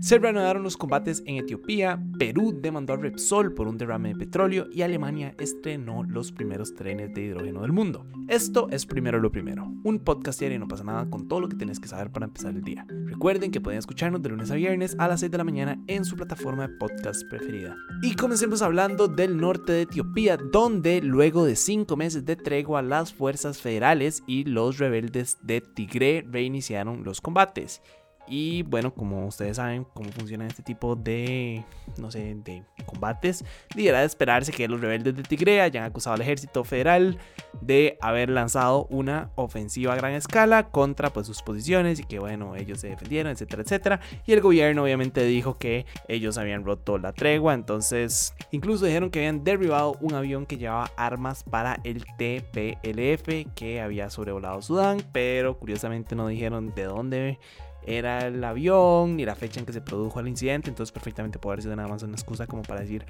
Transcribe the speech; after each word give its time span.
Se 0.00 0.18
reanudaron 0.18 0.62
los 0.62 0.76
combates 0.76 1.22
en 1.26 1.36
Etiopía, 1.36 2.02
Perú 2.18 2.58
demandó 2.60 2.92
a 2.92 2.96
Repsol 2.96 3.54
por 3.54 3.68
un 3.68 3.78
derrame 3.78 4.10
de 4.10 4.16
petróleo 4.16 4.66
y 4.70 4.82
Alemania 4.82 5.34
estrenó 5.38 6.02
los 6.02 6.30
primeros 6.30 6.74
trenes 6.74 7.14
de 7.14 7.22
hidrógeno 7.22 7.62
del 7.62 7.72
mundo. 7.72 8.06
Esto 8.28 8.68
es 8.70 8.84
primero 8.84 9.18
lo 9.18 9.32
primero, 9.32 9.72
un 9.82 9.98
podcast 9.98 10.40
diario 10.40 10.56
y 10.56 10.58
no 10.58 10.68
pasa 10.68 10.84
nada 10.84 11.08
con 11.08 11.26
todo 11.26 11.40
lo 11.40 11.48
que 11.48 11.56
tienes 11.56 11.80
que 11.80 11.88
saber 11.88 12.10
para 12.10 12.26
empezar 12.26 12.54
el 12.54 12.62
día. 12.62 12.86
Recuerden 13.06 13.50
que 13.50 13.60
pueden 13.60 13.78
escucharnos 13.78 14.20
de 14.22 14.28
lunes 14.28 14.50
a 14.50 14.56
viernes 14.56 14.94
a 14.98 15.08
las 15.08 15.20
6 15.20 15.32
de 15.32 15.38
la 15.38 15.44
mañana 15.44 15.82
en 15.86 16.04
su 16.04 16.16
plataforma 16.16 16.68
de 16.68 16.74
podcast 16.76 17.22
preferida. 17.30 17.76
Y 18.02 18.14
comencemos 18.14 18.60
hablando 18.60 19.08
del 19.08 19.36
norte 19.36 19.72
de 19.72 19.82
Etiopía, 19.82 20.36
donde 20.36 21.00
luego 21.00 21.44
de 21.44 21.56
cinco 21.56 21.96
meses 21.96 22.24
de 22.24 22.36
tregua 22.36 22.82
las 22.82 23.12
fuerzas 23.12 23.58
federales 23.60 24.22
y 24.26 24.44
los 24.44 24.78
rebeldes 24.78 25.38
de 25.42 25.60
Tigre 25.60 26.26
reiniciaron 26.30 27.04
los 27.04 27.20
combates. 27.20 27.80
Y 28.26 28.62
bueno, 28.62 28.94
como 28.94 29.26
ustedes 29.26 29.56
saben 29.58 29.86
cómo 29.92 30.10
funciona 30.10 30.46
este 30.46 30.62
tipo 30.62 30.96
de, 30.96 31.64
no 31.98 32.10
sé, 32.10 32.34
de 32.36 32.62
combates, 32.86 33.44
debería 33.74 34.00
de 34.00 34.06
esperarse 34.06 34.52
que 34.52 34.66
los 34.66 34.80
rebeldes 34.80 35.14
de 35.16 35.22
Tigre 35.22 35.60
hayan 35.60 35.84
acusado 35.84 36.14
al 36.14 36.22
ejército 36.22 36.64
federal 36.64 37.18
de 37.60 37.98
haber 38.00 38.30
lanzado 38.30 38.86
una 38.90 39.30
ofensiva 39.34 39.92
a 39.92 39.96
gran 39.96 40.12
escala 40.12 40.70
contra 40.70 41.12
pues, 41.12 41.26
sus 41.26 41.42
posiciones 41.42 42.00
y 42.00 42.04
que 42.04 42.18
bueno, 42.18 42.56
ellos 42.56 42.80
se 42.80 42.88
defendieron, 42.88 43.32
etcétera, 43.32 43.62
etcétera. 43.62 44.00
Y 44.26 44.32
el 44.32 44.40
gobierno 44.40 44.84
obviamente 44.84 45.24
dijo 45.24 45.58
que 45.58 45.84
ellos 46.08 46.38
habían 46.38 46.64
roto 46.64 46.98
la 46.98 47.12
tregua, 47.12 47.54
entonces 47.54 48.34
incluso 48.50 48.86
dijeron 48.86 49.10
que 49.10 49.20
habían 49.20 49.44
derribado 49.44 49.96
un 50.00 50.14
avión 50.14 50.46
que 50.46 50.56
llevaba 50.56 50.90
armas 50.96 51.44
para 51.44 51.78
el 51.84 52.04
TPLF 52.16 53.54
que 53.54 53.80
había 53.80 54.08
sobrevolado 54.10 54.62
Sudán, 54.62 55.02
pero 55.12 55.58
curiosamente 55.58 56.14
no 56.14 56.26
dijeron 56.26 56.74
de 56.74 56.84
dónde 56.84 57.38
era 57.86 58.26
el 58.26 58.42
avión 58.42 59.16
ni 59.16 59.24
la 59.24 59.34
fecha 59.34 59.60
en 59.60 59.66
que 59.66 59.72
se 59.72 59.80
produjo 59.80 60.20
el 60.20 60.28
incidente, 60.28 60.70
entonces 60.70 60.92
perfectamente 60.92 61.38
puede 61.38 61.54
haber 61.54 61.62
sido 61.62 61.76
nada 61.76 61.88
más 61.88 62.02
una 62.02 62.14
excusa 62.14 62.46
como 62.46 62.62
para 62.62 62.80
decir, 62.80 63.04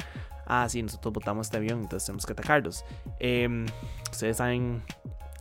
ah, 0.46 0.68
sí, 0.68 0.82
nosotros 0.82 1.12
botamos 1.12 1.46
este 1.46 1.56
avión, 1.56 1.80
entonces 1.80 2.06
tenemos 2.06 2.26
que 2.26 2.32
atacarlos. 2.32 2.84
Em, 3.18 3.66
ustedes 4.10 4.36
saben 4.36 4.82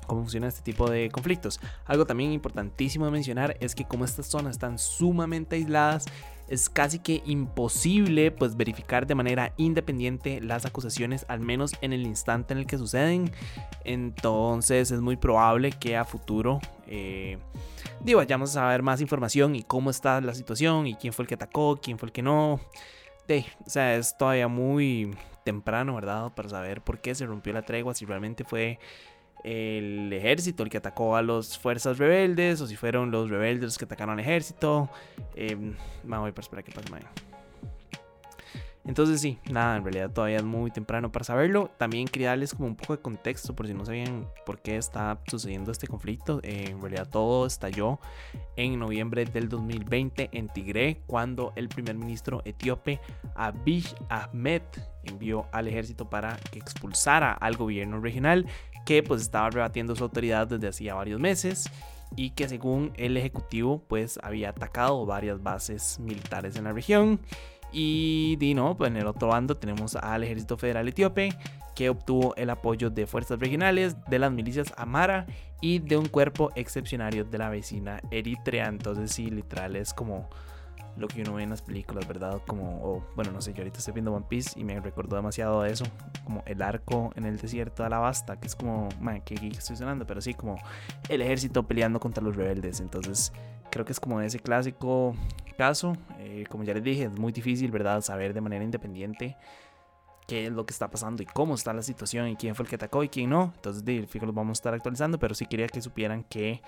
cómo 0.08 0.22
funciona 0.22 0.48
este 0.48 0.62
tipo 0.62 0.90
de 0.90 1.10
conflictos. 1.10 1.60
Algo 1.86 2.06
también 2.06 2.32
importantísimo 2.32 3.06
de 3.06 3.12
mencionar 3.12 3.58
es 3.60 3.76
que 3.76 3.86
como 3.86 4.06
estas 4.06 4.28
zonas 4.28 4.52
están 4.52 4.78
sumamente 4.78 5.56
aisladas, 5.56 6.06
es 6.50 6.70
casi 6.70 7.00
que 7.00 7.24
imposible 7.26 8.32
pues 8.32 8.58
verificar 8.58 9.08
de 9.08 9.16
manera 9.16 9.54
independiente 9.58 10.42
las 10.42 10.66
acusaciones 10.66 11.26
al 11.30 11.40
menos 11.40 11.74
en 11.82 11.94
el 11.94 12.06
instante 12.06 12.54
en 12.54 12.60
el 12.60 12.68
que 12.68 12.78
suceden 12.78 13.32
entonces 13.86 14.92
es 14.92 15.00
muy 15.00 15.16
probable 15.16 15.72
que 15.72 15.96
a 15.96 16.04
futuro 16.04 16.60
eh, 16.96 17.40
digo, 18.02 18.20
vayamos 18.20 18.52
a 18.52 18.54
saber 18.54 18.84
más 18.84 19.02
información 19.02 19.56
y 19.56 19.64
cómo 19.64 19.90
está 19.90 20.22
la 20.22 20.36
situación 20.36 20.86
y 20.86 20.94
quién 20.94 21.12
fue 21.12 21.24
el 21.24 21.28
que 21.28 21.34
atacó, 21.34 21.80
quién 21.82 21.98
fue 21.98 22.08
el 22.08 22.12
que 22.14 22.22
no. 22.22 22.60
De, 23.28 23.46
o 23.66 23.70
sea, 23.70 23.96
es 23.96 24.16
todavía 24.16 24.48
muy 24.48 25.16
temprano, 25.44 25.96
¿verdad? 25.96 26.32
Para 26.36 26.50
saber 26.50 26.82
por 26.82 27.02
qué 27.02 27.16
se 27.16 27.26
rompió 27.26 27.52
la 27.52 27.64
tregua, 27.64 27.96
si 27.96 28.06
realmente 28.06 28.44
fue 28.44 28.78
el 29.44 30.14
ejército 30.14 30.62
el 30.62 30.70
que 30.70 30.78
atacó 30.78 31.16
a 31.16 31.24
las 31.24 31.58
fuerzas 31.58 31.98
rebeldes 31.98 32.62
o 32.62 32.68
si 32.68 32.76
fueron 32.76 33.10
los 33.10 33.30
rebeldes 33.30 33.64
los 33.64 33.78
que 33.80 33.86
atacaron 33.86 34.14
al 34.14 34.20
ejército. 34.20 34.88
Eh, 35.36 35.56
voy 36.04 36.34
a 36.36 36.40
esperar 36.40 36.64
que 36.64 36.72
pase. 36.72 37.33
Entonces 38.86 39.22
sí, 39.22 39.40
nada, 39.50 39.78
en 39.78 39.84
realidad 39.84 40.12
todavía 40.12 40.38
es 40.38 40.44
muy 40.44 40.70
temprano 40.70 41.12
para 41.12 41.24
saberlo. 41.24 41.72
También 41.78 42.08
quería 42.08 42.30
darles 42.30 42.54
como 42.54 42.68
un 42.68 42.76
poco 42.76 42.96
de 42.96 43.02
contexto 43.02 43.56
por 43.56 43.66
si 43.66 43.74
no 43.74 43.86
sabían 43.86 44.28
por 44.46 44.62
qué 44.62 44.76
está 44.76 45.20
sucediendo 45.28 45.72
este 45.72 45.88
conflicto. 45.88 46.42
Eh, 46.44 46.68
en 46.70 46.82
realidad 46.82 47.08
todo 47.10 47.46
estalló 47.46 48.00
en 48.58 48.78
noviembre 48.78 49.24
del 49.26 49.48
2020 49.48 50.30
en 50.34 50.50
Tigre 50.50 51.02
cuando 51.08 51.54
el 51.56 51.70
primer 51.70 51.96
ministro 51.96 52.42
etíope 52.44 53.00
Abiy 53.36 53.86
Ahmed 54.10 54.64
envió 55.04 55.48
al 55.54 55.70
ejército 55.70 56.10
para 56.10 56.36
que 56.52 56.60
expulsara 56.60 57.32
al 57.32 57.56
gobierno 57.56 58.02
regional 58.02 58.46
que 58.86 59.02
pues 59.02 59.22
estaba 59.22 59.50
rebatiendo 59.50 59.96
su 59.96 60.04
autoridad 60.04 60.48
desde 60.48 60.68
hacía 60.68 60.94
varios 60.94 61.22
meses 61.22 61.70
y 62.16 62.32
que 62.32 62.48
según 62.48 62.92
el 62.96 63.18
ejecutivo 63.18 63.84
pues 63.88 64.20
había 64.22 64.50
atacado 64.50 65.06
varias 65.06 65.42
bases 65.42 66.00
militares 66.00 66.56
en 66.58 66.66
la 66.66 66.74
región 66.74 67.20
y 67.74 68.38
pues 68.78 68.92
en 68.92 68.98
el 68.98 69.08
otro 69.08 69.30
bando 69.30 69.56
tenemos 69.56 69.96
al 69.96 70.24
Ejército 70.24 70.58
Federal 70.58 70.88
Etíope, 70.88 71.34
que 71.76 71.90
obtuvo 71.90 72.36
el 72.36 72.50
apoyo 72.52 72.90
de 72.90 73.08
fuerzas 73.08 73.40
regionales, 73.40 73.96
de 74.08 74.20
las 74.20 74.32
milicias 74.32 74.72
Amara 74.78 75.26
y 75.60 75.80
de 75.80 75.98
un 75.98 76.08
cuerpo 76.08 76.52
excepcionario 76.56 77.26
de 77.26 77.38
la 77.38 77.50
vecina 77.50 78.00
Eritrea. 78.12 78.68
Entonces, 78.68 79.12
sí, 79.12 79.30
literal 79.30 79.76
es 79.76 79.94
como 79.94 80.30
lo 80.98 81.08
que 81.08 81.22
uno 81.22 81.34
ve 81.34 81.44
en 81.44 81.50
las 81.50 81.62
películas, 81.62 82.08
¿verdad? 82.08 82.42
Como, 82.46 83.06
bueno, 83.16 83.32
no 83.32 83.42
sé, 83.42 83.54
yo 83.54 83.60
ahorita 83.60 83.80
estoy 83.80 83.94
viendo 83.94 84.14
One 84.14 84.26
Piece 84.30 84.60
y 84.60 84.64
me 84.64 84.80
recordó 84.80 85.16
demasiado 85.16 85.62
a 85.62 85.70
eso, 85.70 85.86
como 86.24 86.44
el 86.46 86.62
arco 86.62 87.12
en 87.16 87.26
el 87.26 87.38
desierto 87.38 87.84
de 87.84 87.88
Alabasta, 87.88 88.40
que 88.40 88.48
es 88.48 88.56
como, 88.56 88.90
man, 89.00 89.22
que 89.22 89.36
estoy 89.36 89.76
sonando, 89.76 90.06
pero 90.06 90.22
sí, 90.22 90.34
como 90.34 90.58
el 91.10 91.22
ejército 91.22 91.64
peleando 91.64 92.00
contra 92.00 92.24
los 92.24 92.36
rebeldes. 92.36 92.80
Entonces, 92.80 93.34
creo 93.72 93.86
que 93.86 93.92
es 93.92 94.00
como 94.00 94.22
ese 94.22 94.40
clásico 94.40 95.16
caso. 95.58 95.98
Eh, 96.20 96.46
como 96.50 96.64
ya 96.64 96.74
les 96.74 96.84
dije, 96.84 97.06
es 97.06 97.20
muy 97.20 97.32
difícil, 97.32 97.72
¿verdad? 97.72 98.02
Saber 98.02 98.34
de 98.34 98.42
manera 98.42 98.64
independiente 98.64 99.36
qué 100.28 100.46
es 100.46 100.52
lo 100.52 100.66
que 100.66 100.74
está 100.74 100.90
pasando 100.90 101.22
y 101.24 101.26
cómo 101.26 101.56
está 101.56 101.74
la 101.74 101.82
situación 101.82 102.28
y 102.30 102.36
quién 102.36 102.56
fue 102.56 102.64
el 102.64 102.70
que 102.70 102.76
atacó 102.76 103.04
y 103.04 103.10
quién 103.10 103.30
no. 103.30 103.52
Entonces, 103.56 103.84
fijo, 104.10 104.26
los 104.26 104.36
vamos 104.36 104.58
a 104.58 104.60
estar 104.60 104.74
actualizando, 104.74 105.20
pero 105.20 105.36
sí 105.36 105.46
quería 105.48 105.68
que 105.68 105.82
supieran 105.82 106.24
que 106.24 106.62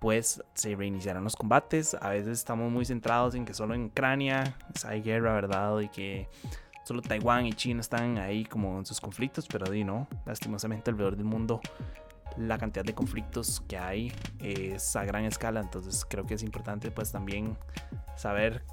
pues 0.00 0.42
se 0.54 0.74
reiniciaron 0.74 1.22
los 1.22 1.36
combates. 1.36 1.94
A 2.00 2.08
veces 2.08 2.38
estamos 2.38 2.72
muy 2.72 2.84
centrados 2.84 3.36
en 3.36 3.44
que 3.44 3.54
solo 3.54 3.74
en 3.74 3.84
Ucrania 3.84 4.56
hay 4.84 5.02
guerra, 5.02 5.34
¿verdad? 5.34 5.78
Y 5.78 5.88
que 5.88 6.28
solo 6.84 7.02
Taiwán 7.02 7.46
y 7.46 7.52
China 7.52 7.80
están 7.82 8.18
ahí 8.18 8.44
como 8.44 8.78
en 8.78 8.86
sus 8.86 9.00
conflictos, 9.00 9.46
pero 9.46 9.70
di 9.70 9.84
no, 9.84 10.08
lastimosamente 10.26 10.90
alrededor 10.90 11.16
del 11.16 11.26
mundo 11.26 11.60
la 12.36 12.58
cantidad 12.58 12.84
de 12.84 12.94
conflictos 12.94 13.60
que 13.68 13.76
hay 13.76 14.12
es 14.38 14.94
a 14.96 15.04
gran 15.04 15.24
escala, 15.24 15.60
entonces 15.60 16.04
creo 16.08 16.26
que 16.26 16.34
es 16.34 16.42
importante 16.42 16.90
pues 16.90 17.12
también 17.12 17.56
saber 18.16 18.64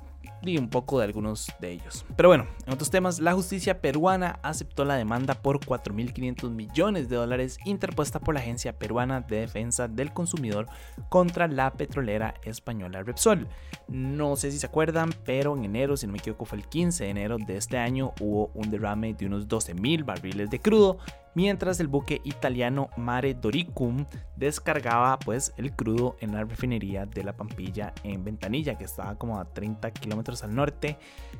y 0.44 0.57
un 0.57 0.69
poco 0.69 1.00
de 1.00 1.05
algunos 1.05 1.51
de 1.59 1.72
ellos. 1.72 2.05
Pero 2.16 2.29
bueno, 2.29 2.47
en 2.66 2.73
otros 2.73 2.89
temas, 2.89 3.19
la 3.19 3.33
justicia 3.33 3.81
peruana 3.81 4.39
aceptó 4.44 4.85
la 4.85 4.95
demanda 4.95 5.35
por 5.35 5.59
4.500 5.59 6.50
millones 6.51 7.09
de 7.09 7.16
dólares 7.16 7.57
interpuesta 7.66 8.19
por 8.19 8.35
la 8.35 8.41
Agencia 8.41 8.78
Peruana 8.78 9.22
de 9.22 9.41
Defensa 9.41 9.88
del 9.88 10.13
Consumidor 10.13 10.67
contra 11.09 11.47
la 11.47 11.73
petrolera 11.73 12.35
española 12.44 13.03
Repsol. 13.03 13.47
No 13.88 14.35
sé 14.35 14.51
si 14.51 14.59
se 14.59 14.66
acuerdan, 14.66 15.13
pero 15.25 15.55
en 15.55 15.66
enero, 15.66 15.97
si 15.97 16.05
no 16.07 16.13
me 16.13 16.19
equivoco, 16.19 16.45
fue 16.45 16.59
el 16.59 16.67
15 16.67 17.05
de 17.05 17.09
enero 17.09 17.38
de 17.38 17.57
este 17.57 17.78
año, 17.78 18.13
hubo 18.19 18.51
un 18.53 18.69
derrame 18.69 19.13
de 19.13 19.25
unos 19.25 19.47
12.000 19.47 20.05
barriles 20.05 20.49
de 20.49 20.59
crudo 20.59 20.97
mientras 21.38 21.80
el 21.80 21.88
buque 21.88 22.20
italiano 22.24 22.90
Mare 22.98 23.36
Doricum 23.36 24.08
descargaba 24.36 25.20
pues 25.20 25.53
el 25.58 25.72
crudo 25.72 26.18
en 26.20 26.34
la 26.34 26.44
refinería 26.44 27.06
de 27.06 27.24
la 27.24 27.38
Pampilla 27.38 27.94
en 28.03 28.24
Ventanilla 28.24 28.75
que 28.75 28.86
estaba 28.86 29.20
como 29.20 29.40
a 29.40 29.46
30 29.46 29.92
kilómetros 29.92 30.44
al 30.44 30.56
norte 30.56 30.97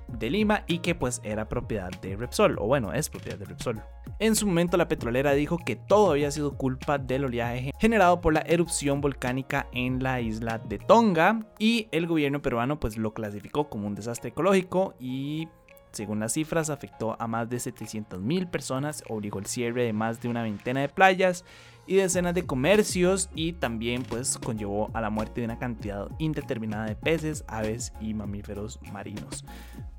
de 0.08 0.30
Lima 0.30 0.64
y 0.68 0.80
que 0.80 0.94
pues 0.94 1.20
era 1.24 1.50
propiedad 1.50 1.90
de 2.00 2.16
Repsol 2.16 2.60
o 2.60 2.68
bueno 2.68 2.94
es 2.94 3.10
propiedad 3.10 3.40
de 3.40 3.46
Repsol. 3.46 3.82
En 4.20 4.36
su 4.36 4.46
momento 4.46 4.78
la 4.78 4.88
petrolera 4.88 5.34
dijo 5.34 5.58
que 5.58 5.76
todo 5.76 6.12
había 6.12 6.30
sido 6.30 6.56
culpa 6.58 7.00
del 7.00 7.26
oleaje 7.26 7.72
generado 7.80 8.22
por 8.22 8.36
la 8.36 8.42
erupción 8.42 9.02
volcánica 9.02 9.66
en 9.72 10.04
la 10.04 10.22
isla 10.22 10.60
de 10.60 10.78
Tonga 10.78 11.40
y 11.58 11.88
el 11.92 12.06
gobierno 12.06 12.44
peruano 12.44 12.80
pues 12.80 12.98
lo 12.98 13.16
clasificó 13.16 13.68
como 13.68 13.88
un 13.88 13.96
desastre 13.96 14.30
ecológico 14.30 14.94
y 15.00 15.48
según 15.98 16.20
las 16.20 16.34
cifras, 16.34 16.70
afectó 16.70 17.18
a 17.20 17.28
más 17.28 17.50
de 17.50 17.58
700.000 17.58 18.50
personas, 18.50 19.04
obligó 19.10 19.40
el 19.40 19.48
cierre 19.48 19.84
de 19.84 19.94
más 19.94 20.22
de 20.22 20.30
una 20.30 20.44
veintena 20.44 20.82
de 20.82 20.90
playas 20.90 21.44
y 21.88 21.96
decenas 21.96 22.34
de 22.36 22.46
comercios 22.46 23.30
y 23.34 23.54
también 23.54 24.04
pues 24.04 24.38
conllevó 24.38 24.92
a 24.94 25.02
la 25.02 25.10
muerte 25.10 25.42
de 25.42 25.46
una 25.46 25.58
cantidad 25.58 26.10
indeterminada 26.20 26.86
de 26.86 26.96
peces, 26.96 27.44
aves 27.48 27.94
y 28.00 28.14
mamíferos 28.14 28.80
marinos. 28.92 29.46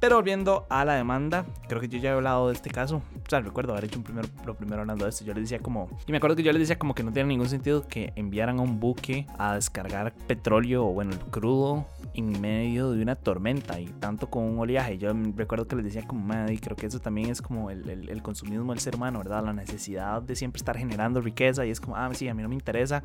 Pero 0.01 0.15
volviendo 0.15 0.65
a 0.71 0.85
la 0.85 0.95
demanda, 0.95 1.45
creo 1.67 1.81
que 1.81 1.89
yo 1.89 1.99
ya 1.99 2.11
he 2.11 2.13
hablado 2.13 2.49
de 2.49 2.55
este 2.55 2.71
caso. 2.71 3.03
O 3.17 3.29
sea, 3.29 3.41
recuerdo 3.41 3.73
haber 3.73 3.87
hecho 3.87 3.99
un 3.99 4.05
primero, 4.05 4.29
lo 4.47 4.55
primero 4.55 4.83
hablando 4.83 5.05
de 5.05 5.11
esto. 5.11 5.25
Yo 5.25 5.35
les 5.35 5.45
decía 5.45 5.59
como. 5.59 5.89
Y 6.07 6.13
me 6.13 6.19
acuerdo 6.19 6.37
que 6.37 6.45
yo 6.45 6.53
les 6.53 6.61
decía 6.61 6.79
como 6.79 6.95
que 6.95 7.03
no 7.03 7.13
tiene 7.13 7.29
ningún 7.29 7.49
sentido 7.49 7.87
que 7.89 8.13
enviaran 8.15 8.61
a 8.61 8.63
un 8.63 8.79
buque 8.79 9.27
a 9.39 9.57
descargar 9.57 10.15
petróleo 10.29 10.87
o, 10.87 10.93
bueno, 10.93 11.11
el 11.11 11.19
crudo 11.19 11.85
en 12.15 12.41
medio 12.41 12.93
de 12.93 13.03
una 13.03 13.17
tormenta 13.17 13.81
y 13.81 13.87
tanto 13.87 14.31
con 14.31 14.45
un 14.45 14.59
oleaje. 14.61 14.99
Yo 14.99 15.13
recuerdo 15.35 15.67
que 15.67 15.75
les 15.75 15.87
decía 15.87 16.07
como, 16.07 16.33
y 16.49 16.59
creo 16.59 16.77
que 16.77 16.87
eso 16.87 17.01
también 17.01 17.31
es 17.31 17.43
como 17.43 17.71
el, 17.71 17.89
el, 17.89 18.09
el, 18.09 18.23
consumismo 18.23 18.73
del 18.73 18.81
ser 18.81 18.95
humano, 18.95 19.19
¿verdad? 19.19 19.45
La 19.45 19.53
necesidad 19.53 20.23
de 20.23 20.37
siempre 20.37 20.59
estar 20.59 20.77
generando 20.77 21.21
riqueza 21.21 21.67
y 21.67 21.71
es 21.71 21.78
como, 21.81 21.97
ah, 21.97 22.11
sí, 22.15 22.29
a 22.29 22.35
mí 22.35 22.43
no 22.43 22.49
me 22.49 22.55
interesa 22.55 23.03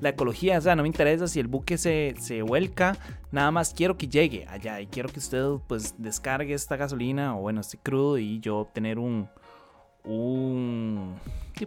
la 0.00 0.10
ecología, 0.10 0.58
o 0.58 0.60
sea, 0.60 0.76
no 0.76 0.82
me 0.82 0.88
interesa 0.88 1.28
si 1.28 1.40
el 1.40 1.46
buque 1.46 1.78
se, 1.78 2.14
se 2.18 2.42
vuelca, 2.42 2.96
nada 3.30 3.50
más 3.50 3.72
quiero 3.74 3.96
que 3.96 4.08
llegue 4.08 4.46
allá 4.48 4.80
y 4.80 4.86
quiero 4.86 5.08
que 5.08 5.18
usted 5.18 5.44
pues 5.66 5.94
descargue 5.98 6.54
esta 6.54 6.76
gasolina 6.76 7.36
o 7.36 7.42
bueno, 7.42 7.60
este 7.60 7.78
crudo 7.78 8.18
y 8.18 8.40
yo 8.40 8.58
obtener 8.58 8.98
un, 8.98 9.28
un 10.04 11.16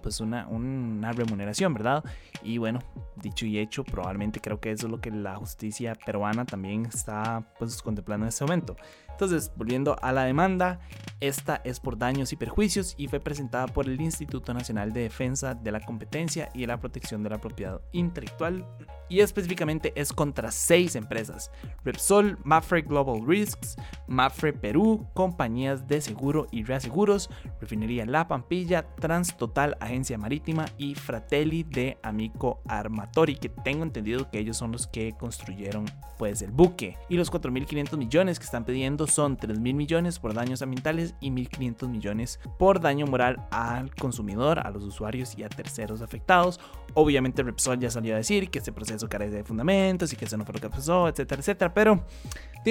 pues 0.01 0.19
una, 0.19 0.47
una 0.47 1.11
remuneración, 1.11 1.73
¿verdad? 1.73 2.03
Y 2.43 2.57
bueno, 2.57 2.79
dicho 3.15 3.45
y 3.45 3.57
hecho, 3.57 3.83
probablemente 3.83 4.39
creo 4.39 4.59
que 4.59 4.71
eso 4.71 4.87
es 4.87 4.91
lo 4.91 5.01
que 5.01 5.11
la 5.11 5.35
justicia 5.35 5.95
peruana 6.05 6.45
también 6.45 6.85
está 6.85 7.43
pues 7.57 7.81
contemplando 7.81 8.25
en 8.25 8.29
este 8.29 8.43
momento. 8.43 8.75
Entonces, 9.09 9.51
volviendo 9.55 9.95
a 10.01 10.11
la 10.11 10.25
demanda, 10.25 10.79
esta 11.21 11.61
es 11.63 11.79
por 11.79 11.97
daños 11.97 12.31
y 12.33 12.35
perjuicios 12.35 12.93
y 12.97 13.07
fue 13.07 13.19
presentada 13.19 13.65
por 13.65 13.87
el 13.87 13.99
Instituto 13.99 14.53
Nacional 14.53 14.93
de 14.93 15.01
Defensa 15.01 15.55
de 15.55 15.71
la 15.71 15.79
Competencia 15.79 16.49
y 16.53 16.61
de 16.61 16.67
la 16.67 16.79
Protección 16.79 17.23
de 17.23 17.31
la 17.31 17.39
Propiedad 17.39 17.81
Intelectual 17.93 18.65
y 19.09 19.21
específicamente 19.21 19.93
es 19.95 20.13
contra 20.13 20.51
seis 20.51 20.95
empresas: 20.95 21.51
Repsol, 21.83 22.37
Mafre 22.43 22.81
Global 22.81 23.25
Risks, 23.25 23.77
Mafre 24.07 24.53
Perú, 24.53 25.07
compañías 25.13 25.87
de 25.87 26.01
seguro 26.01 26.47
y 26.51 26.63
reaseguros, 26.63 27.29
Refinería 27.59 28.05
La 28.05 28.27
Pampilla, 28.27 28.83
Transtotal 28.95 29.76
Agencia 29.79 30.17
Marítima 30.17 30.65
y 30.77 30.95
Fratelli 30.95 31.63
de 31.63 31.97
Amico 32.03 32.61
Armatori, 32.67 33.35
que 33.35 33.49
tengo 33.49 33.83
entendido 33.83 34.29
que 34.29 34.39
ellos 34.39 34.57
son 34.57 34.71
los 34.71 34.87
que 34.87 35.13
construyeron 35.17 35.85
pues 36.17 36.41
el 36.41 36.51
buque. 36.51 36.97
Y 37.09 37.17
los 37.17 37.31
4.500 37.31 37.97
millones 37.97 38.39
que 38.39 38.45
están 38.45 38.65
pidiendo 38.65 39.07
son 39.07 39.37
3.000 39.37 39.73
millones 39.73 40.19
por 40.19 40.33
daños 40.33 40.61
ambientales 40.61 41.15
y 41.19 41.29
1.500 41.31 41.89
millones 41.89 42.39
por 42.57 42.79
daño 42.79 43.05
moral 43.05 43.47
al 43.51 43.93
consumidor, 43.95 44.59
a 44.59 44.69
los 44.71 44.83
usuarios 44.83 45.37
y 45.37 45.43
a 45.43 45.49
terceros 45.49 46.01
afectados. 46.01 46.59
Obviamente 46.93 47.43
Repsol 47.43 47.79
ya 47.79 47.91
salió 47.91 48.15
a 48.15 48.17
decir 48.17 48.49
que 48.49 48.59
este 48.59 48.71
proceso 48.71 49.07
carece 49.07 49.37
de 49.37 49.43
fundamentos 49.43 50.11
y 50.13 50.15
que 50.15 50.25
eso 50.25 50.37
no 50.37 50.45
fue 50.45 50.55
lo 50.55 50.61
que 50.61 50.69
pasó, 50.69 51.07
etcétera, 51.07 51.39
etcétera. 51.39 51.73
Pero, 51.73 52.03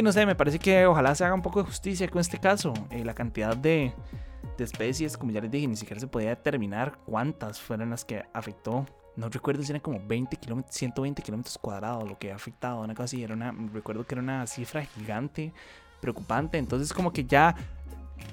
no 0.03 0.13
sé, 0.13 0.27
me 0.27 0.35
parece 0.35 0.59
que 0.59 0.87
ojalá 0.87 1.15
se 1.15 1.25
haga 1.25 1.35
un 1.35 1.43
poco 1.43 1.63
de 1.63 1.69
justicia 1.69 2.09
con 2.09 2.21
este 2.21 2.39
caso. 2.39 2.75
Eh, 2.91 3.05
la 3.05 3.15
cantidad 3.15 3.57
de, 3.57 3.93
de 4.57 4.65
especies, 4.65 5.17
como 5.17 5.33
ya 5.33 5.41
les 5.41 5.51
dije, 5.51 5.67
ni 5.67 5.77
siquiera 5.77 6.01
se 6.01 6.07
podía 6.07 6.31
determinar 6.31 6.99
cuántas 7.05 7.61
fueron 7.61 7.91
las 7.91 8.05
que 8.05 8.25
afectó. 8.33 8.87
No 9.17 9.29
recuerdo 9.29 9.63
si 9.63 9.73
eran 9.73 9.81
como 9.81 10.01
20 10.07 10.37
kilómetros, 10.37 10.75
120 10.75 11.23
kilómetros 11.23 11.57
cuadrados 11.59 12.09
lo 12.09 12.19
que 12.19 12.33
ha 12.33 12.35
afectado, 12.35 12.81
una 12.81 12.95
cosa 12.95 13.05
así, 13.05 13.23
era 13.23 13.35
una, 13.35 13.53
recuerdo 13.73 14.07
que 14.07 14.15
era 14.15 14.23
una 14.23 14.47
cifra 14.47 14.85
gigante, 14.85 15.53
preocupante, 16.01 16.59
entonces 16.59 16.93
como 16.93 17.13
que 17.13 17.25
ya 17.25 17.55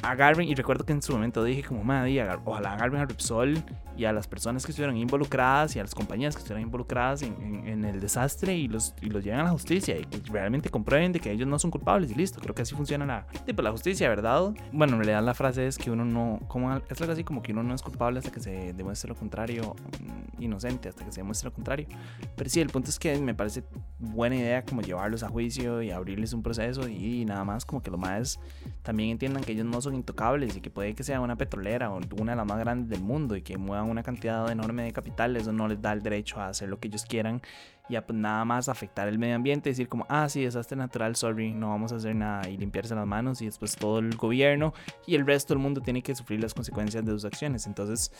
agarren, 0.01 0.47
y 0.47 0.55
recuerdo 0.55 0.85
que 0.85 0.93
en 0.93 1.01
su 1.01 1.13
momento 1.13 1.43
dije 1.43 1.63
como, 1.63 1.83
madre, 1.83 2.27
ojalá 2.45 2.73
agarren 2.73 3.01
a 3.01 3.05
Repsol 3.05 3.63
y 3.95 4.05
a 4.05 4.13
las 4.13 4.27
personas 4.27 4.65
que 4.65 4.71
estuvieron 4.71 4.97
involucradas 4.97 5.75
y 5.75 5.79
a 5.79 5.83
las 5.83 5.93
compañías 5.93 6.35
que 6.35 6.39
estuvieron 6.39 6.63
involucradas 6.63 7.21
en, 7.21 7.85
el 7.85 7.99
desastre 7.99 8.55
y 8.55 8.67
los, 8.67 8.95
y 9.01 9.07
los 9.07 9.23
lleven 9.23 9.41
a 9.41 9.43
la 9.43 9.49
justicia 9.49 9.97
y 9.97 10.05
que 10.05 10.19
realmente 10.31 10.69
comprueben 10.69 11.11
de 11.11 11.19
que 11.19 11.31
ellos 11.31 11.47
no 11.47 11.59
son 11.59 11.69
culpables 11.69 12.11
y 12.11 12.15
listo. 12.15 12.39
Creo 12.39 12.55
que 12.55 12.61
así 12.61 12.75
funciona 12.75 13.05
la, 13.05 13.27
tipo, 13.45 13.61
la 13.61 13.71
justicia, 13.71 14.07
¿verdad? 14.09 14.53
Bueno, 14.71 14.93
en 14.93 14.99
realidad 14.99 15.23
la 15.23 15.33
frase 15.33 15.67
es 15.67 15.77
que 15.77 15.91
uno 15.91 16.05
no, 16.05 16.39
como, 16.47 16.75
es 16.75 17.01
algo 17.01 17.13
así 17.13 17.23
como 17.23 17.41
que 17.41 17.51
uno 17.51 17.63
no 17.63 17.73
es 17.73 17.81
culpable 17.81 18.19
hasta 18.19 18.31
que 18.31 18.39
se 18.39 18.73
demuestre 18.73 19.09
lo 19.09 19.15
contrario, 19.15 19.75
mm, 20.01 20.43
inocente 20.43 20.89
hasta 20.89 21.05
que 21.05 21.11
se 21.11 21.21
demuestre 21.21 21.49
lo 21.49 21.53
contrario. 21.53 21.87
Pero 22.35 22.49
sí, 22.49 22.61
el 22.61 22.69
punto 22.69 22.89
es 22.89 22.99
que 22.99 23.17
me 23.19 23.33
parece 23.33 23.63
buena 23.99 24.35
idea 24.35 24.63
como 24.63 24.81
llevarlos 24.81 25.23
a 25.23 25.29
juicio 25.29 25.81
y 25.81 25.91
abrirles 25.91 26.33
un 26.33 26.41
proceso 26.41 26.87
y, 26.87 27.25
nada 27.25 27.43
más 27.43 27.65
como 27.65 27.81
que 27.81 27.91
lo 27.91 27.97
más 27.97 28.39
también 28.81 29.11
entiendan 29.11 29.43
que 29.43 29.53
ellos 29.53 29.65
no 29.65 29.72
son 29.81 29.95
intocables 29.95 30.55
y 30.55 30.61
que 30.61 30.69
puede 30.69 30.95
que 30.95 31.03
sea 31.03 31.21
una 31.21 31.35
petrolera 31.35 31.91
o 31.91 31.99
una 32.19 32.33
de 32.33 32.35
las 32.35 32.45
más 32.45 32.59
grandes 32.59 32.89
del 32.89 33.01
mundo 33.01 33.35
y 33.35 33.41
que 33.41 33.57
muevan 33.57 33.89
una 33.89 34.03
cantidad 34.03 34.49
enorme 34.51 34.83
de 34.83 34.91
capital, 34.91 35.35
eso 35.35 35.51
no 35.51 35.67
les 35.67 35.81
da 35.81 35.93
el 35.93 36.01
derecho 36.01 36.39
a 36.39 36.47
hacer 36.47 36.69
lo 36.69 36.79
que 36.79 36.87
ellos 36.87 37.05
quieran 37.05 37.41
y 37.89 37.95
a 37.95 38.05
pues, 38.05 38.17
nada 38.17 38.45
más 38.45 38.69
afectar 38.69 39.07
el 39.07 39.19
medio 39.19 39.35
ambiente, 39.35 39.69
decir 39.69 39.89
como, 39.89 40.05
ah, 40.09 40.29
sí, 40.29 40.43
desastre 40.43 40.77
natural, 40.77 41.15
sorry, 41.15 41.53
no 41.53 41.69
vamos 41.69 41.91
a 41.91 41.97
hacer 41.97 42.15
nada 42.15 42.47
y 42.49 42.57
limpiarse 42.57 42.95
las 42.95 43.05
manos 43.05 43.41
y 43.41 43.45
después 43.45 43.75
todo 43.75 43.99
el 43.99 44.15
gobierno 44.15 44.73
y 45.05 45.15
el 45.15 45.25
resto 45.25 45.53
del 45.53 45.61
mundo 45.61 45.81
tiene 45.81 46.01
que 46.01 46.15
sufrir 46.15 46.41
las 46.41 46.53
consecuencias 46.53 47.05
de 47.05 47.11
sus 47.11 47.25
acciones. 47.25 47.67
Entonces, 47.67 48.11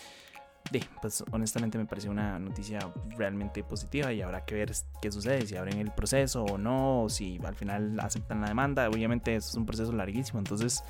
pues 1.01 1.23
honestamente 1.31 1.77
me 1.77 1.85
pareció 1.85 2.11
una 2.11 2.39
noticia 2.39 2.79
realmente 3.17 3.63
positiva 3.63 4.11
y 4.11 4.21
habrá 4.21 4.45
que 4.45 4.55
ver 4.55 4.71
qué 5.01 5.11
sucede, 5.11 5.45
si 5.45 5.55
abren 5.55 5.79
el 5.79 5.91
proceso 5.91 6.43
o 6.43 6.57
no, 6.57 7.03
o 7.03 7.09
si 7.09 7.39
al 7.45 7.55
final 7.55 7.99
aceptan 7.99 8.41
la 8.41 8.47
demanda. 8.47 8.89
Obviamente 8.89 9.35
es 9.35 9.53
un 9.55 9.65
proceso 9.65 9.91
larguísimo, 9.91 10.39
entonces 10.39 10.83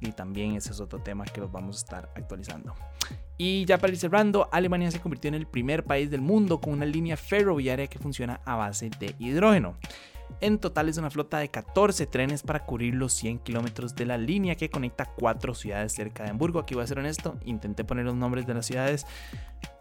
y 0.00 0.12
también 0.12 0.56
ese 0.56 0.70
es 0.70 0.80
otro 0.80 1.00
tema 1.00 1.24
que 1.24 1.40
los 1.40 1.52
vamos 1.52 1.76
a 1.76 1.78
estar 1.78 2.10
actualizando. 2.14 2.74
Y 3.36 3.64
ya 3.64 3.78
para 3.78 3.92
ir 3.92 3.98
cerrando, 3.98 4.48
Alemania 4.52 4.90
se 4.90 5.00
convirtió 5.00 5.28
en 5.28 5.34
el 5.34 5.46
primer 5.46 5.84
país 5.84 6.10
del 6.10 6.20
mundo 6.20 6.60
con 6.60 6.74
una 6.74 6.86
línea 6.86 7.16
ferroviaria 7.16 7.86
que 7.86 7.98
funciona 7.98 8.40
a 8.44 8.56
base 8.56 8.90
de 8.98 9.14
hidrógeno. 9.18 9.76
En 10.40 10.58
total 10.58 10.88
es 10.88 10.96
una 10.96 11.10
flota 11.10 11.38
de 11.38 11.48
14 11.48 12.06
trenes 12.06 12.42
para 12.42 12.64
cubrir 12.64 12.94
los 12.94 13.12
100 13.12 13.40
kilómetros 13.40 13.94
de 13.94 14.06
la 14.06 14.18
línea 14.18 14.54
que 14.54 14.70
conecta 14.70 15.06
cuatro 15.06 15.54
ciudades 15.54 15.92
cerca 15.92 16.24
de 16.24 16.30
Hamburgo. 16.30 16.60
Aquí 16.60 16.74
voy 16.74 16.84
a 16.84 16.86
ser 16.86 16.98
honesto, 16.98 17.36
intenté 17.44 17.84
poner 17.84 18.04
los 18.04 18.14
nombres 18.14 18.46
de 18.46 18.54
las 18.54 18.66
ciudades, 18.66 19.06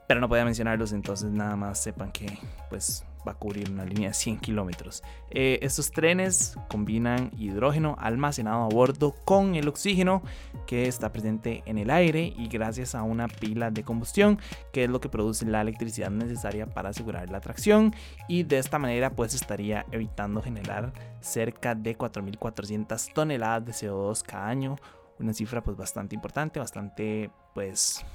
pero 0.08 0.20
no 0.20 0.28
podía 0.28 0.46
mencionarlos, 0.46 0.92
entonces 0.92 1.32
nada 1.32 1.56
más 1.56 1.82
sepan 1.82 2.12
que 2.12 2.38
pues 2.70 3.06
va 3.28 3.34
a 3.34 3.36
cubrir 3.36 3.70
una 3.70 3.86
línea 3.86 4.10
de 4.10 4.14
100 4.14 4.40
kilómetros. 4.40 5.04
Eh, 5.32 5.60
estos 5.62 5.92
trenes 5.92 6.58
combinan 6.70 7.32
hidrógeno 7.38 7.96
almacenado 8.00 8.64
a 8.64 8.70
bordo 8.70 9.16
con 9.26 9.56
el 9.56 9.68
oxígeno 9.68 10.22
que 10.66 10.88
está 10.88 11.12
presente 11.12 11.64
en 11.66 11.78
el 11.78 11.90
aire 11.90 12.34
y 12.36 12.48
gracias 12.48 12.96
a 12.96 13.04
una 13.04 13.28
pila 13.28 13.72
de 13.72 13.84
combustión 13.84 14.40
que 14.72 14.86
es 14.86 14.90
lo 14.90 15.00
que 15.00 15.10
produce 15.10 15.46
la 15.46 15.62
electricidad 15.62 16.10
necesaria 16.10 16.66
para 16.66 16.90
asegurar 16.90 17.30
la 17.30 17.42
tracción 17.42 17.94
y 18.28 18.44
de 18.44 18.58
esta 18.58 18.80
manera 18.80 19.12
pues 19.12 19.34
estaría 19.34 19.86
evitando 19.92 20.42
generar 20.42 20.94
cerca 21.22 21.76
de 21.76 21.98
4.400 21.98 23.14
toneladas 23.14 23.66
de 23.66 23.72
CO2 23.72 24.24
cada 24.24 24.48
año, 24.48 24.76
una 25.20 25.34
cifra 25.34 25.62
pues 25.62 25.78
bastante 25.78 26.16
importante, 26.16 26.60
bastante 26.60 27.30
pues, 27.54 28.06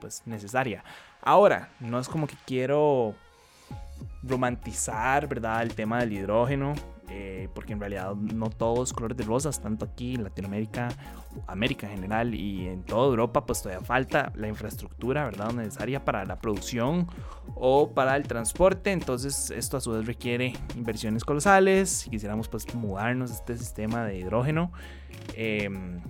pues 0.00 0.22
necesaria. 0.26 0.84
Ahora, 1.20 1.70
no 1.80 1.98
es 1.98 2.08
como 2.08 2.26
que 2.26 2.36
quiero 2.46 3.14
romantizar, 4.22 5.28
¿verdad? 5.28 5.62
El 5.62 5.74
tema 5.74 6.00
del 6.00 6.12
hidrógeno, 6.12 6.74
eh, 7.08 7.48
porque 7.54 7.72
en 7.72 7.80
realidad 7.80 8.14
no 8.14 8.48
todos 8.48 8.92
colores 8.92 9.16
de 9.16 9.24
rosas, 9.24 9.60
tanto 9.60 9.84
aquí 9.84 10.14
en 10.14 10.24
Latinoamérica, 10.24 10.88
América 11.46 11.86
en 11.86 11.96
general 11.96 12.34
y 12.34 12.68
en 12.68 12.84
toda 12.84 13.08
Europa, 13.08 13.44
pues 13.44 13.62
todavía 13.62 13.84
falta 13.84 14.32
la 14.34 14.48
infraestructura, 14.48 15.24
¿verdad? 15.24 15.52
Necesaria 15.52 16.04
para 16.04 16.24
la 16.24 16.38
producción 16.38 17.08
o 17.54 17.90
para 17.90 18.16
el 18.16 18.26
transporte. 18.26 18.92
Entonces 18.92 19.50
esto 19.50 19.76
a 19.76 19.80
su 19.80 19.90
vez 19.90 20.06
requiere 20.06 20.54
inversiones 20.74 21.24
colosales. 21.24 21.90
Si 21.90 22.10
quisiéramos 22.10 22.48
pues 22.48 22.72
mudarnos 22.74 23.30
a 23.30 23.34
este 23.34 23.58
sistema 23.58 24.04
de 24.04 24.18
hidrógeno. 24.18 24.72
Em, 25.34 26.00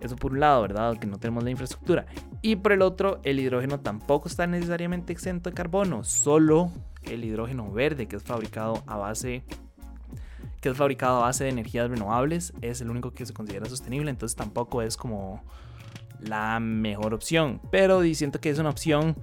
eso 0.00 0.14
por 0.16 0.32
un 0.32 0.40
lado, 0.40 0.62
¿verdad? 0.62 0.96
Que 0.96 1.06
no 1.06 1.18
tenemos 1.18 1.42
la 1.42 1.50
infraestructura. 1.50 2.06
Y 2.40 2.56
por 2.56 2.72
el 2.72 2.82
otro, 2.82 3.20
el 3.24 3.40
hidrógeno 3.40 3.80
tampoco 3.80 4.28
está 4.28 4.46
necesariamente 4.46 5.12
exento 5.12 5.50
de 5.50 5.54
carbono, 5.54 6.04
solo 6.04 6.70
el 7.10 7.24
hidrógeno 7.24 7.70
verde 7.70 8.06
que 8.06 8.16
es 8.16 8.22
fabricado 8.22 8.82
a 8.86 8.96
base 8.96 9.42
que 10.60 10.70
es 10.70 10.76
fabricado 10.76 11.18
a 11.18 11.20
base 11.20 11.44
de 11.44 11.50
energías 11.50 11.88
renovables 11.88 12.52
es 12.62 12.80
el 12.80 12.90
único 12.90 13.12
que 13.12 13.24
se 13.24 13.32
considera 13.32 13.66
sostenible, 13.66 14.10
entonces 14.10 14.36
tampoco 14.36 14.82
es 14.82 14.96
como 14.96 15.42
la 16.20 16.58
mejor 16.58 17.14
opción, 17.14 17.60
pero 17.70 18.02
siento 18.14 18.40
que 18.40 18.50
es 18.50 18.58
una 18.58 18.70
opción 18.70 19.16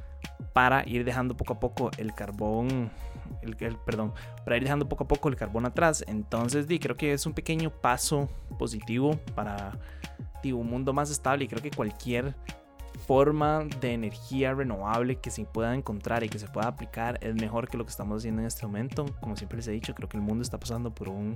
para 0.53 0.87
ir 0.87 1.03
dejando 1.03 1.35
poco 1.35 1.53
a 1.53 1.59
poco 1.59 1.91
el 1.97 2.13
carbón 2.13 2.89
el, 3.41 3.55
perdón, 3.85 4.13
para 4.43 4.57
ir 4.57 4.63
dejando 4.63 4.87
poco 4.87 5.03
a 5.03 5.07
poco 5.07 5.29
el 5.29 5.35
carbón 5.35 5.65
atrás. 5.65 6.03
Entonces, 6.07 6.67
di, 6.67 6.79
creo 6.79 6.95
que 6.95 7.13
es 7.13 7.25
un 7.25 7.33
pequeño 7.33 7.69
paso 7.69 8.29
positivo 8.57 9.19
para 9.35 9.77
un 10.53 10.67
mundo 10.67 10.93
más 10.93 11.09
estable 11.09 11.45
y 11.45 11.47
creo 11.47 11.59
que 11.59 11.71
cualquier 11.71 12.35
forma 13.05 13.65
de 13.81 13.93
energía 13.93 14.53
renovable 14.53 15.17
que 15.17 15.31
se 15.31 15.45
pueda 15.45 15.73
encontrar 15.75 16.23
y 16.23 16.29
que 16.29 16.39
se 16.39 16.47
pueda 16.47 16.67
aplicar 16.67 17.19
es 17.21 17.35
mejor 17.35 17.67
que 17.67 17.77
lo 17.77 17.85
que 17.85 17.91
estamos 17.91 18.17
haciendo 18.17 18.41
en 18.41 18.47
este 18.47 18.65
momento. 18.65 19.05
Como 19.21 19.35
siempre 19.35 19.57
les 19.57 19.67
he 19.67 19.71
dicho, 19.71 19.93
creo 19.93 20.09
que 20.09 20.17
el 20.17 20.23
mundo 20.23 20.41
está 20.41 20.59
pasando 20.59 20.93
por 20.93 21.09
un 21.09 21.35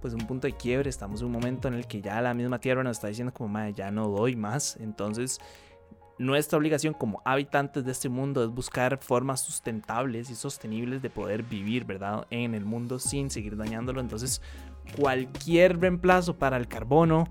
pues 0.00 0.14
un 0.14 0.26
punto 0.26 0.48
de 0.48 0.52
quiebre, 0.52 0.90
estamos 0.90 1.20
en 1.20 1.26
un 1.26 1.32
momento 1.32 1.68
en 1.68 1.74
el 1.74 1.86
que 1.86 2.00
ya 2.00 2.20
la 2.20 2.34
misma 2.34 2.58
tierra 2.58 2.82
nos 2.82 2.96
está 2.96 3.06
diciendo 3.06 3.32
como 3.32 3.48
madre, 3.48 3.72
ya 3.72 3.92
no 3.92 4.08
doy 4.08 4.34
más, 4.34 4.76
entonces 4.80 5.38
nuestra 6.18 6.58
obligación 6.58 6.94
como 6.94 7.20
habitantes 7.24 7.84
de 7.84 7.92
este 7.92 8.08
mundo 8.08 8.42
es 8.42 8.50
buscar 8.50 8.98
formas 8.98 9.42
sustentables 9.42 10.30
y 10.30 10.34
sostenibles 10.34 11.02
de 11.02 11.10
poder 11.10 11.42
vivir, 11.42 11.84
¿verdad? 11.84 12.26
En 12.30 12.54
el 12.54 12.64
mundo 12.64 12.98
sin 12.98 13.30
seguir 13.30 13.56
dañándolo. 13.56 14.00
Entonces, 14.00 14.40
cualquier 14.98 15.78
reemplazo 15.78 16.38
para 16.38 16.56
el 16.56 16.68
carbono, 16.68 17.24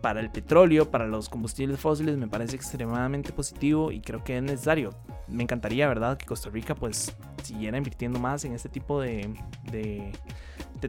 para 0.00 0.20
el 0.20 0.30
petróleo, 0.30 0.90
para 0.90 1.06
los 1.06 1.28
combustibles 1.28 1.78
fósiles 1.78 2.16
me 2.16 2.28
parece 2.28 2.56
extremadamente 2.56 3.32
positivo 3.32 3.92
y 3.92 4.00
creo 4.00 4.24
que 4.24 4.36
es 4.36 4.42
necesario. 4.42 4.90
Me 5.28 5.42
encantaría, 5.42 5.86
¿verdad?, 5.88 6.16
que 6.16 6.26
Costa 6.26 6.50
Rica 6.50 6.74
pues 6.74 7.14
siguiera 7.42 7.76
invirtiendo 7.76 8.18
más 8.18 8.44
en 8.44 8.52
este 8.52 8.68
tipo 8.68 9.00
de, 9.00 9.34
de, 9.70 10.12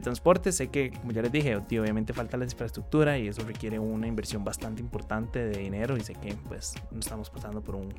transporte. 0.00 0.52
Sé 0.52 0.68
que, 0.68 0.90
como 0.90 1.12
ya 1.12 1.22
les 1.22 1.30
dije, 1.30 1.56
obviamente 1.56 2.12
falta 2.12 2.36
la 2.36 2.44
infraestructura 2.44 3.18
y 3.18 3.28
eso 3.28 3.42
requiere 3.44 3.78
una 3.78 4.06
inversión 4.06 4.42
bastante 4.42 4.80
importante 4.80 5.38
de 5.44 5.58
dinero 5.58 5.96
y 5.96 6.00
sé 6.00 6.14
que 6.14 6.34
pues 6.48 6.74
estamos 6.98 7.28
pasando 7.28 7.60
por 7.60 7.76
un 7.76 7.92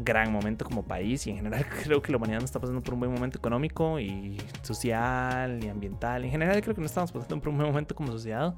gran 0.00 0.32
momento 0.32 0.64
como 0.64 0.82
país 0.82 1.26
y 1.26 1.30
en 1.30 1.36
general 1.36 1.66
creo 1.84 2.00
que 2.02 2.10
la 2.10 2.16
humanidad 2.16 2.38
no 2.40 2.44
está 2.44 2.58
pasando 2.58 2.82
por 2.82 2.94
un 2.94 3.00
buen 3.00 3.12
momento 3.12 3.38
económico 3.38 4.00
y 4.00 4.38
social 4.62 5.62
y 5.62 5.68
ambiental. 5.68 6.24
En 6.24 6.30
general 6.30 6.60
creo 6.62 6.74
que 6.74 6.80
no 6.80 6.86
estamos 6.86 7.12
pasando 7.12 7.38
por 7.40 7.50
un 7.50 7.56
buen 7.56 7.68
momento 7.68 7.94
como 7.94 8.10
sociedad. 8.10 8.54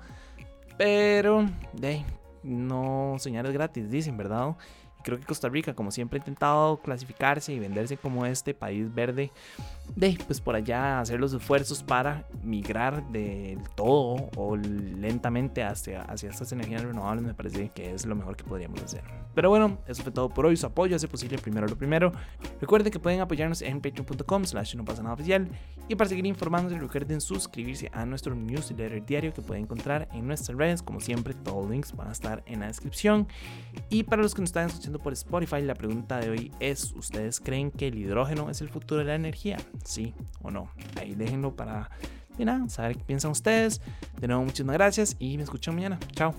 Pero, 0.77 1.47
de 1.73 2.05
no 2.43 3.17
soñar 3.19 3.47
es 3.47 3.53
gratis, 3.53 3.91
dicen, 3.91 4.17
¿verdad? 4.17 4.57
Creo 5.05 5.21
que 5.21 5.27
Costa 5.27 5.49
Rica, 5.49 5.75
como 5.75 5.93
siempre, 5.93 6.19
ha 6.19 6.21
intentado 6.21 6.79
clasificarse 6.79 7.53
y 7.53 7.61
venderse 7.61 7.97
como 7.97 8.27
este 8.27 8.55
país 8.55 8.93
verde, 8.93 9.31
de 9.95 10.19
pues 10.27 10.41
por 10.41 10.57
allá 10.57 10.99
hacer 10.99 11.21
los 11.21 11.33
esfuerzos 11.33 11.85
para 11.85 12.27
migrar 12.43 13.07
del 13.11 13.63
todo 13.77 14.31
o 14.35 14.57
lentamente 14.57 15.63
hacia, 15.63 16.03
hacia 16.03 16.31
estas 16.31 16.51
energías 16.53 16.83
renovables, 16.83 17.25
me 17.25 17.35
parece 17.35 17.69
que 17.69 17.95
es 17.95 18.07
lo 18.07 18.17
mejor 18.17 18.37
que 18.37 18.45
podríamos 18.45 18.83
hacer. 18.83 19.05
Pero 19.35 19.51
bueno, 19.51 19.79
eso 19.87 20.03
fue 20.03 20.13
todo 20.13 20.29
por 20.29 20.47
hoy. 20.47 20.57
Su 20.57 20.67
apoyo 20.67 20.97
hace 20.97 21.09
posible 21.09 21.39
primero 21.39 21.67
lo 21.67 21.77
primero. 21.77 22.13
Recuerden 22.61 22.93
que 22.93 22.99
pueden 22.99 23.21
apoyarnos 23.21 23.63
en 23.63 23.81
patreon.com 23.81 24.45
slash 24.45 24.77
no 24.77 24.85
pasa 24.85 25.03
nada 25.03 25.15
oficial. 25.15 25.49
Y 25.89 25.97
para 25.97 26.09
seguir 26.09 26.25
informándose, 26.25 26.79
recuerden 26.79 27.21
suscribirse 27.21 27.91
a 27.93 28.07
nuestro 28.07 28.35
newsletter 28.35 29.05
diario 29.05 29.35
que 29.35 29.43
pueden 29.43 29.65
encontrar 29.65 30.09
en 30.13 30.27
nuestras 30.27 30.57
redes. 30.57 30.83
Como 30.83 31.01
siempre, 31.01 31.35
todos 31.35 31.65
los 31.65 31.71
links 31.71 31.95
van 31.95 32.09
a 32.09 32.13
estar 32.13 32.43
en 32.47 32.61
la 32.61 32.69
descripción. 32.69 33.27
Y 33.91 34.05
para 34.05 34.23
los 34.23 34.35
que 34.35 34.41
nos 34.41 34.49
están 34.49 34.67
escuchando 34.67 34.94
por 34.99 35.13
Spotify, 35.13 35.63
la 35.63 35.75
pregunta 35.75 36.19
de 36.19 36.31
hoy 36.31 36.53
es, 36.61 36.93
¿ustedes 36.93 37.41
creen 37.41 37.71
que 37.71 37.89
el 37.89 37.99
hidrógeno 37.99 38.51
es 38.51 38.61
el 38.61 38.69
futuro 38.69 39.01
de 39.01 39.05
la 39.07 39.15
energía? 39.15 39.59
¿Sí 39.85 40.15
o 40.43 40.51
no? 40.51 40.71
Ahí 40.99 41.15
déjenlo 41.15 41.55
para 41.55 41.91
saber 42.69 42.97
qué 42.97 43.05
piensan 43.05 43.31
ustedes. 43.31 43.81
De 44.21 44.29
nuevo, 44.29 44.45
muchísimas 44.45 44.75
gracias 44.75 45.17
y 45.19 45.37
me 45.37 45.45
escuchan 45.45 45.75
mañana. 45.75 45.99
Chao. 46.13 46.35